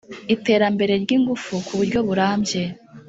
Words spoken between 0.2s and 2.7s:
Iterambere ry ingufu ku buryo burambye